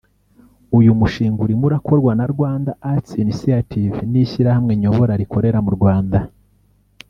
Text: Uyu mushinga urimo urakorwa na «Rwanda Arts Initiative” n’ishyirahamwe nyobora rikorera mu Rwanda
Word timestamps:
Uyu 0.77 0.91
mushinga 0.99 1.39
urimo 1.45 1.63
urakorwa 1.69 2.11
na 2.19 2.25
«Rwanda 2.33 2.71
Arts 2.91 3.11
Initiative” 3.23 3.95
n’ishyirahamwe 4.11 4.73
nyobora 4.81 5.13
rikorera 5.21 5.59
mu 5.65 5.71
Rwanda 5.77 6.19